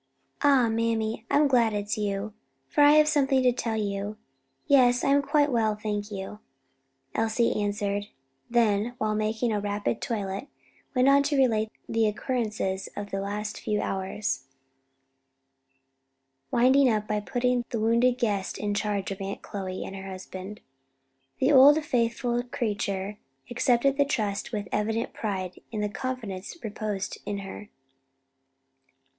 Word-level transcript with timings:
"Ah, 0.41 0.67
mammy, 0.67 1.27
I'm 1.29 1.47
glad 1.47 1.73
it 1.73 1.85
is 1.85 1.95
you, 1.95 2.33
for 2.67 2.81
I 2.81 2.93
have 2.93 3.07
something 3.07 3.43
to 3.43 3.51
tell 3.51 3.75
you. 3.77 4.17
Yes, 4.65 5.03
I'm 5.03 5.21
quite 5.21 5.51
well, 5.51 5.75
thank 5.75 6.11
you," 6.11 6.39
Elsie 7.13 7.53
answered, 7.61 8.07
then 8.49 8.95
while 8.97 9.13
making 9.13 9.51
a 9.51 9.59
rapid 9.59 10.01
toilet, 10.01 10.47
went 10.95 11.07
on 11.07 11.21
to 11.21 11.37
relate 11.37 11.71
the 11.87 12.07
occurrences 12.07 12.89
of 12.95 13.11
the 13.11 13.21
last 13.21 13.59
few 13.59 13.79
hours, 13.79 14.45
winding 16.49 16.89
up 16.89 17.07
by 17.07 17.19
putting 17.19 17.63
the 17.69 17.79
wounded 17.79 18.17
guest 18.17 18.57
in 18.57 18.73
charge 18.73 19.11
of 19.11 19.21
Aunt 19.21 19.43
Chloe 19.43 19.85
and 19.85 19.95
her 19.95 20.09
husband. 20.09 20.61
The 21.37 21.85
faithful 21.87 22.37
old 22.37 22.51
creature 22.51 23.19
accepted 23.51 23.97
the 23.97 24.05
trust 24.05 24.51
with 24.51 24.67
evident 24.71 25.13
pride 25.13 25.59
in 25.71 25.81
the 25.81 25.89
confidence 25.89 26.57
reposed 26.63 27.19
in 27.23 27.37
her. 27.45 27.69